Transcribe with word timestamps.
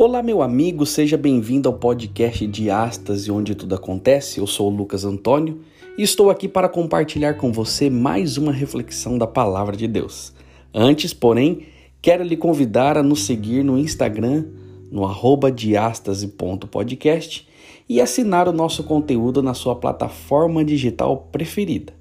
Olá, 0.00 0.22
meu 0.22 0.42
amigo, 0.42 0.86
seja 0.86 1.16
bem-vindo 1.16 1.68
ao 1.68 1.74
podcast 1.74 2.46
de 2.46 2.70
Astas 2.70 3.28
onde 3.28 3.52
tudo 3.56 3.74
acontece. 3.74 4.38
Eu 4.38 4.46
sou 4.46 4.70
o 4.70 4.76
Lucas 4.76 5.04
Antônio 5.04 5.62
e 5.98 6.04
estou 6.04 6.30
aqui 6.30 6.46
para 6.46 6.68
compartilhar 6.68 7.34
com 7.34 7.50
você 7.50 7.90
mais 7.90 8.36
uma 8.36 8.52
reflexão 8.52 9.18
da 9.18 9.26
palavra 9.26 9.76
de 9.76 9.88
Deus. 9.88 10.32
Antes, 10.72 11.12
porém, 11.12 11.66
quero 12.00 12.22
lhe 12.22 12.36
convidar 12.36 12.96
a 12.96 13.02
nos 13.02 13.24
seguir 13.24 13.64
no 13.64 13.76
Instagram, 13.76 14.44
no 14.88 15.04
arroba 15.04 15.50
diastase.podcast 15.50 17.48
e 17.88 18.00
assinar 18.00 18.46
o 18.46 18.52
nosso 18.52 18.84
conteúdo 18.84 19.42
na 19.42 19.52
sua 19.52 19.74
plataforma 19.74 20.64
digital 20.64 21.28
preferida. 21.32 21.92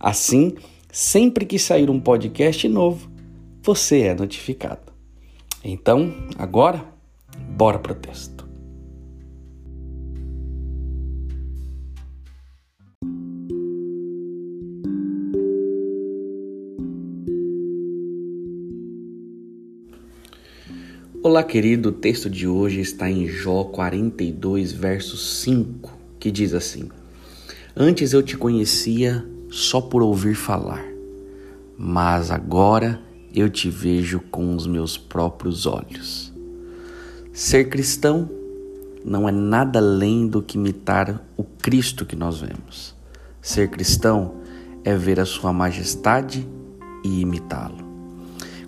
Assim, 0.00 0.56
sempre 0.90 1.46
que 1.46 1.60
sair 1.60 1.90
um 1.90 2.00
podcast 2.00 2.68
novo, 2.68 3.08
você 3.62 4.00
é 4.00 4.16
notificado. 4.16 4.92
Então, 5.62 6.12
agora 6.36 6.95
Bora 7.56 7.78
pro 7.78 7.94
texto. 7.94 8.46
Olá, 21.22 21.42
querido. 21.42 21.88
O 21.88 21.92
texto 21.92 22.30
de 22.30 22.46
hoje 22.46 22.80
está 22.80 23.10
em 23.10 23.26
Jó 23.26 23.64
42, 23.64 24.70
verso 24.70 25.16
5, 25.16 25.92
que 26.20 26.30
diz 26.30 26.54
assim: 26.54 26.88
Antes 27.76 28.12
eu 28.12 28.22
te 28.22 28.36
conhecia 28.36 29.26
só 29.50 29.80
por 29.80 30.02
ouvir 30.02 30.36
falar, 30.36 30.84
mas 31.76 32.30
agora 32.30 33.00
eu 33.34 33.50
te 33.50 33.68
vejo 33.68 34.20
com 34.30 34.54
os 34.54 34.68
meus 34.68 34.96
próprios 34.96 35.66
olhos. 35.66 36.35
Ser 37.36 37.68
cristão 37.68 38.30
não 39.04 39.28
é 39.28 39.30
nada 39.30 39.78
além 39.78 40.26
do 40.26 40.40
que 40.40 40.56
imitar 40.56 41.22
o 41.36 41.44
Cristo 41.44 42.06
que 42.06 42.16
nós 42.16 42.40
vemos. 42.40 42.94
Ser 43.42 43.68
cristão 43.68 44.36
é 44.82 44.96
ver 44.96 45.20
a 45.20 45.26
sua 45.26 45.52
majestade 45.52 46.48
e 47.04 47.20
imitá-lo. 47.20 47.76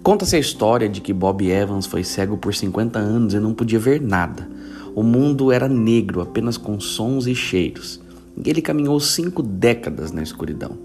Conta-se 0.02 0.36
a 0.36 0.39
história 0.39 0.86
de 0.86 1.00
que 1.00 1.14
Bob 1.14 1.48
Evans 1.50 1.86
foi 1.86 2.05
cego 2.05 2.36
por 2.36 2.55
50 2.55 2.98
anos 2.98 3.33
e 3.33 3.41
não 3.41 3.55
podia 3.55 3.78
ver 3.78 4.02
nada. 4.02 4.46
O 4.94 5.02
mundo 5.02 5.50
era 5.50 5.66
negro, 5.66 6.20
apenas 6.20 6.58
com 6.58 6.78
sons 6.78 7.27
e 7.27 7.34
cheiros. 7.34 7.98
E 8.36 8.50
ele 8.50 8.61
caminhou 8.61 9.00
cinco 9.00 9.42
décadas 9.42 10.12
na 10.12 10.22
escuridão. 10.22 10.77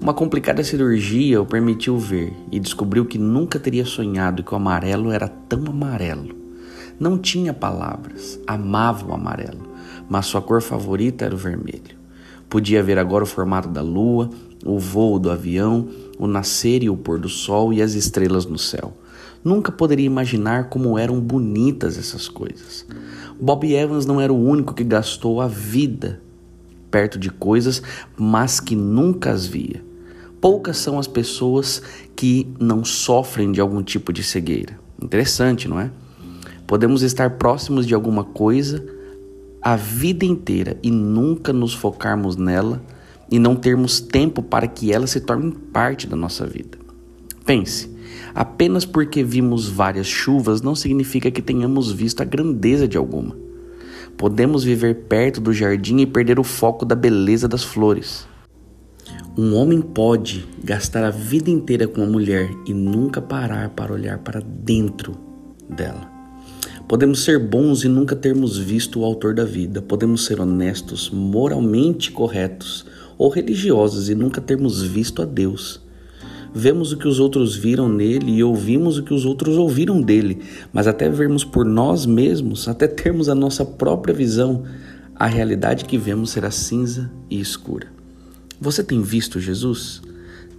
Uma 0.00 0.12
complicada 0.12 0.64
cirurgia 0.64 1.40
o 1.40 1.46
permitiu 1.46 1.96
ver 1.96 2.32
e 2.50 2.58
descobriu 2.58 3.06
que 3.06 3.16
nunca 3.16 3.60
teria 3.60 3.84
sonhado 3.84 4.42
que 4.42 4.52
o 4.52 4.56
amarelo 4.56 5.12
era 5.12 5.28
tão 5.28 5.66
amarelo. 5.68 6.42
Não 6.98 7.18
tinha 7.18 7.52
palavras, 7.52 8.38
amava 8.46 9.06
o 9.06 9.14
amarelo, 9.14 9.68
mas 10.08 10.26
sua 10.26 10.40
cor 10.40 10.62
favorita 10.62 11.24
era 11.24 11.34
o 11.34 11.38
vermelho. 11.38 11.96
Podia 12.48 12.82
ver 12.82 12.98
agora 12.98 13.24
o 13.24 13.26
formato 13.26 13.68
da 13.68 13.82
lua, 13.82 14.30
o 14.64 14.78
voo 14.78 15.18
do 15.18 15.30
avião, 15.30 15.88
o 16.18 16.26
nascer 16.26 16.82
e 16.82 16.90
o 16.90 16.96
pôr 16.96 17.18
do 17.18 17.28
sol 17.28 17.72
e 17.72 17.82
as 17.82 17.94
estrelas 17.94 18.46
no 18.46 18.58
céu. 18.58 18.96
Nunca 19.42 19.72
poderia 19.72 20.06
imaginar 20.06 20.68
como 20.68 20.98
eram 20.98 21.20
bonitas 21.20 21.98
essas 21.98 22.28
coisas. 22.28 22.86
Bob 23.40 23.70
Evans 23.70 24.06
não 24.06 24.20
era 24.20 24.32
o 24.32 24.42
único 24.42 24.72
que 24.72 24.84
gastou 24.84 25.40
a 25.40 25.48
vida 25.48 26.22
perto 26.90 27.18
de 27.18 27.28
coisas, 27.28 27.82
mas 28.16 28.60
que 28.60 28.76
nunca 28.76 29.32
as 29.32 29.44
via. 29.44 29.84
Poucas 30.40 30.76
são 30.76 30.98
as 30.98 31.08
pessoas 31.08 31.82
que 32.14 32.46
não 32.60 32.84
sofrem 32.84 33.50
de 33.50 33.60
algum 33.60 33.82
tipo 33.82 34.12
de 34.12 34.22
cegueira. 34.22 34.78
Interessante, 35.02 35.66
não 35.66 35.80
é? 35.80 35.90
Podemos 36.66 37.02
estar 37.02 37.30
próximos 37.30 37.86
de 37.86 37.94
alguma 37.94 38.24
coisa 38.24 38.84
a 39.60 39.76
vida 39.76 40.26
inteira 40.26 40.78
e 40.82 40.90
nunca 40.90 41.52
nos 41.52 41.72
focarmos 41.72 42.36
nela 42.36 42.82
e 43.30 43.38
não 43.38 43.56
termos 43.56 43.98
tempo 43.98 44.42
para 44.42 44.66
que 44.66 44.92
ela 44.92 45.06
se 45.06 45.20
torne 45.20 45.52
parte 45.72 46.06
da 46.06 46.14
nossa 46.14 46.46
vida. 46.46 46.76
Pense, 47.46 47.90
apenas 48.34 48.84
porque 48.84 49.24
vimos 49.24 49.68
várias 49.68 50.06
chuvas 50.06 50.60
não 50.60 50.74
significa 50.74 51.30
que 51.30 51.40
tenhamos 51.40 51.90
visto 51.90 52.20
a 52.20 52.24
grandeza 52.24 52.86
de 52.86 52.96
alguma. 52.96 53.36
Podemos 54.16 54.64
viver 54.64 55.06
perto 55.08 55.40
do 55.40 55.52
jardim 55.52 55.98
e 55.98 56.06
perder 56.06 56.38
o 56.38 56.44
foco 56.44 56.84
da 56.84 56.94
beleza 56.94 57.48
das 57.48 57.64
flores. 57.64 58.26
Um 59.36 59.54
homem 59.54 59.80
pode 59.80 60.46
gastar 60.62 61.04
a 61.04 61.10
vida 61.10 61.50
inteira 61.50 61.88
com 61.88 62.02
uma 62.02 62.10
mulher 62.10 62.50
e 62.66 62.72
nunca 62.72 63.20
parar 63.20 63.70
para 63.70 63.92
olhar 63.92 64.18
para 64.18 64.40
dentro 64.40 65.16
dela. 65.68 66.13
Podemos 66.86 67.24
ser 67.24 67.38
bons 67.38 67.82
e 67.82 67.88
nunca 67.88 68.14
termos 68.14 68.58
visto 68.58 69.00
o 69.00 69.04
autor 69.04 69.34
da 69.34 69.44
vida. 69.44 69.80
Podemos 69.80 70.26
ser 70.26 70.38
honestos, 70.38 71.08
moralmente 71.10 72.12
corretos 72.12 72.84
ou 73.16 73.30
religiosos 73.30 74.10
e 74.10 74.14
nunca 74.14 74.38
termos 74.38 74.82
visto 74.82 75.22
a 75.22 75.24
Deus. 75.24 75.80
Vemos 76.54 76.92
o 76.92 76.98
que 76.98 77.08
os 77.08 77.18
outros 77.18 77.56
viram 77.56 77.88
nele 77.88 78.32
e 78.32 78.44
ouvimos 78.44 78.98
o 78.98 79.02
que 79.02 79.14
os 79.14 79.24
outros 79.24 79.56
ouviram 79.56 80.00
dele, 80.00 80.42
mas 80.72 80.86
até 80.86 81.08
vermos 81.08 81.42
por 81.42 81.64
nós 81.64 82.04
mesmos, 82.04 82.68
até 82.68 82.86
termos 82.86 83.30
a 83.30 83.34
nossa 83.34 83.64
própria 83.64 84.14
visão, 84.14 84.62
a 85.16 85.26
realidade 85.26 85.86
que 85.86 85.96
vemos 85.96 86.30
será 86.30 86.50
cinza 86.50 87.10
e 87.30 87.40
escura. 87.40 87.86
Você 88.60 88.84
tem 88.84 89.00
visto 89.00 89.40
Jesus? 89.40 90.02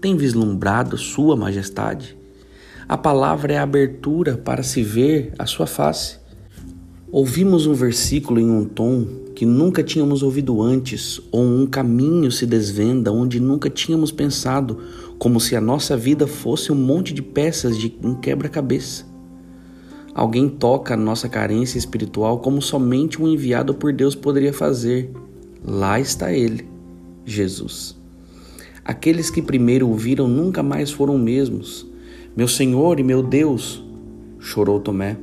Tem 0.01 0.17
vislumbrado 0.17 0.97
Sua 0.97 1.37
Majestade? 1.37 2.17
A 2.88 2.96
palavra 2.96 3.53
é 3.53 3.57
a 3.57 3.63
abertura 3.63 4.38
para 4.38 4.62
se 4.62 4.84
ver 4.84 5.34
a 5.40 5.47
sua 5.47 5.66
face. 5.66 6.19
Ouvimos 7.12 7.66
um 7.66 7.73
versículo 7.73 8.40
em 8.40 8.47
um 8.47 8.63
tom 8.63 9.07
que 9.34 9.44
nunca 9.44 9.81
tínhamos 9.81 10.22
ouvido 10.22 10.62
antes, 10.62 11.19
ou 11.31 11.44
um 11.44 11.66
caminho 11.66 12.31
se 12.31 12.46
desvenda 12.46 13.12
onde 13.12 13.40
nunca 13.40 13.72
tínhamos 13.72 14.12
pensado, 14.12 14.78
como 15.18 15.40
se 15.40 15.56
a 15.56 15.62
nossa 15.62 15.97
vida 15.97 16.28
fosse 16.28 16.72
um 16.72 16.75
monte 16.75 17.12
de 17.12 17.23
peças 17.23 17.75
de 17.75 17.97
um 18.03 18.13
quebra-cabeça. 18.13 19.03
Alguém 20.13 20.47
toca 20.47 20.94
a 20.94 20.97
nossa 20.97 21.28
carência 21.28 21.79
espiritual 21.79 22.38
como 22.38 22.62
somente 22.62 23.19
um 23.19 23.28
enviado 23.28 23.73
por 23.73 23.91
Deus 23.91 24.13
poderia 24.13 24.53
fazer. 24.53 25.12
Lá 25.63 26.00
está 26.00 26.31
ele, 26.31 26.69
Jesus. 27.25 27.97
Aqueles 28.85 29.31
que 29.31 29.41
primeiro 29.41 29.90
o 29.90 29.96
viram 29.96 30.28
nunca 30.28 30.62
mais 30.62 30.91
foram 30.91 31.17
mesmos. 31.17 31.94
Meu 32.35 32.50
Senhor 32.50 33.00
e 33.00 33.03
meu 33.03 33.23
Deus, 33.23 33.81
chorou 34.40 34.78
Tomé. 34.78 35.16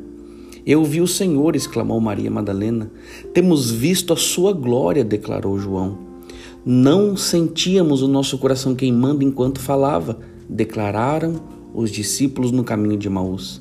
Eu 0.65 0.83
vi 0.83 1.03
o 1.03 1.07
Senhor, 1.07 1.55
exclamou 1.55 2.01
Maria 2.01 2.31
Madalena. 2.31 2.91
Temos 3.35 3.71
visto 3.71 4.15
a 4.15 4.17
sua 4.17 4.55
glória, 4.55 5.05
declarou 5.05 5.59
João. 5.59 5.99
Não 6.65 7.15
sentíamos 7.15 8.01
o 8.01 8.09
nosso 8.09 8.39
coração 8.39 8.75
queimando 8.75 9.23
enquanto 9.23 9.61
falava, 9.61 10.21
declararam 10.49 11.35
os 11.75 11.91
discípulos 11.91 12.51
no 12.51 12.65
caminho 12.65 12.97
de 12.97 13.11
Maús. 13.11 13.61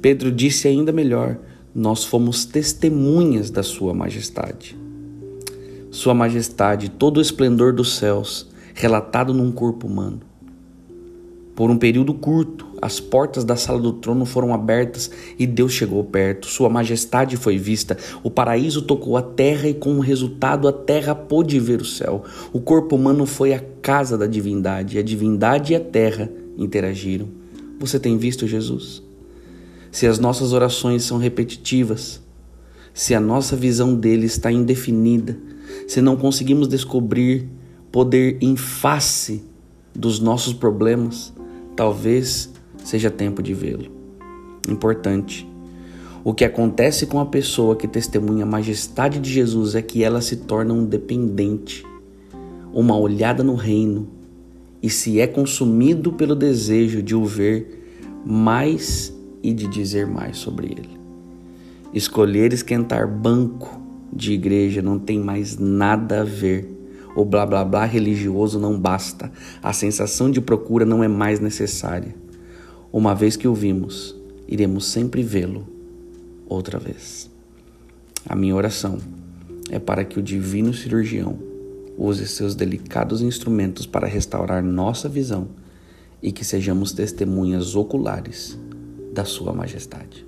Pedro 0.00 0.30
disse 0.30 0.68
ainda 0.68 0.92
melhor: 0.92 1.38
Nós 1.74 2.04
fomos 2.04 2.44
testemunhas 2.44 3.50
da 3.50 3.64
Sua 3.64 3.92
Majestade. 3.92 4.76
Sua 5.90 6.14
Majestade, 6.14 6.88
todo 6.88 7.16
o 7.16 7.20
esplendor 7.20 7.72
dos 7.72 7.96
céus, 7.96 8.46
relatado 8.74 9.34
num 9.34 9.50
corpo 9.50 9.88
humano. 9.88 10.20
Por 11.56 11.70
um 11.70 11.78
período 11.78 12.12
curto, 12.12 12.66
as 12.82 13.00
portas 13.00 13.42
da 13.42 13.56
sala 13.56 13.80
do 13.80 13.94
trono 13.94 14.26
foram 14.26 14.52
abertas 14.52 15.10
e 15.38 15.46
Deus 15.46 15.72
chegou 15.72 16.04
perto. 16.04 16.46
Sua 16.46 16.68
majestade 16.68 17.34
foi 17.38 17.56
vista. 17.56 17.96
O 18.22 18.30
paraíso 18.30 18.82
tocou 18.82 19.16
a 19.16 19.22
terra 19.22 19.66
e, 19.66 19.72
como 19.72 20.02
resultado, 20.02 20.68
a 20.68 20.72
terra 20.72 21.14
pôde 21.14 21.58
ver 21.58 21.80
o 21.80 21.84
céu. 21.86 22.22
O 22.52 22.60
corpo 22.60 22.94
humano 22.94 23.24
foi 23.24 23.54
a 23.54 23.64
casa 23.80 24.18
da 24.18 24.26
divindade. 24.26 24.98
A 24.98 25.02
divindade 25.02 25.72
e 25.72 25.76
a 25.76 25.80
terra 25.80 26.30
interagiram. 26.58 27.26
Você 27.80 27.98
tem 27.98 28.18
visto 28.18 28.46
Jesus? 28.46 29.02
Se 29.90 30.06
as 30.06 30.18
nossas 30.18 30.52
orações 30.52 31.04
são 31.04 31.16
repetitivas, 31.16 32.20
se 32.92 33.14
a 33.14 33.20
nossa 33.20 33.56
visão 33.56 33.94
dele 33.94 34.26
está 34.26 34.52
indefinida, 34.52 35.38
se 35.88 36.02
não 36.02 36.16
conseguimos 36.16 36.68
descobrir 36.68 37.48
poder 37.90 38.36
em 38.42 38.56
face 38.56 39.42
dos 39.94 40.20
nossos 40.20 40.52
problemas, 40.52 41.32
talvez 41.76 42.50
seja 42.82 43.10
tempo 43.10 43.42
de 43.42 43.52
vê-lo. 43.52 43.90
Importante. 44.68 45.46
O 46.24 46.34
que 46.34 46.44
acontece 46.44 47.06
com 47.06 47.20
a 47.20 47.26
pessoa 47.26 47.76
que 47.76 47.86
testemunha 47.86 48.44
a 48.44 48.48
majestade 48.48 49.20
de 49.20 49.30
Jesus 49.30 49.76
é 49.76 49.82
que 49.82 50.02
ela 50.02 50.20
se 50.20 50.36
torna 50.38 50.74
um 50.74 50.84
dependente, 50.84 51.86
uma 52.72 52.98
olhada 52.98 53.44
no 53.44 53.54
reino, 53.54 54.08
e 54.82 54.90
se 54.90 55.20
é 55.20 55.26
consumido 55.26 56.12
pelo 56.12 56.34
desejo 56.34 57.02
de 57.02 57.14
o 57.14 57.24
ver 57.24 57.84
mais 58.24 59.14
e 59.42 59.52
de 59.52 59.68
dizer 59.68 60.06
mais 60.06 60.38
sobre 60.38 60.66
ele. 60.66 60.98
Escolher 61.94 62.52
esquentar 62.52 63.08
banco 63.08 63.80
de 64.12 64.32
igreja 64.32 64.82
não 64.82 64.98
tem 64.98 65.20
mais 65.20 65.56
nada 65.56 66.22
a 66.22 66.24
ver 66.24 66.75
o 67.16 67.24
blá 67.24 67.46
blá 67.46 67.64
blá 67.64 67.86
religioso 67.86 68.60
não 68.60 68.78
basta. 68.78 69.32
A 69.62 69.72
sensação 69.72 70.30
de 70.30 70.40
procura 70.40 70.84
não 70.84 71.02
é 71.02 71.08
mais 71.08 71.40
necessária. 71.40 72.14
Uma 72.92 73.14
vez 73.14 73.36
que 73.36 73.48
o 73.48 73.54
vimos, 73.54 74.14
iremos 74.46 74.86
sempre 74.86 75.22
vê-lo 75.22 75.66
outra 76.46 76.78
vez. 76.78 77.30
A 78.28 78.36
minha 78.36 78.54
oração 78.54 78.98
é 79.70 79.78
para 79.78 80.04
que 80.04 80.18
o 80.18 80.22
divino 80.22 80.74
cirurgião 80.74 81.38
use 81.96 82.28
seus 82.28 82.54
delicados 82.54 83.22
instrumentos 83.22 83.86
para 83.86 84.06
restaurar 84.06 84.62
nossa 84.62 85.08
visão 85.08 85.48
e 86.22 86.30
que 86.30 86.44
sejamos 86.44 86.92
testemunhas 86.92 87.74
oculares 87.74 88.58
da 89.12 89.24
Sua 89.24 89.54
Majestade. 89.54 90.26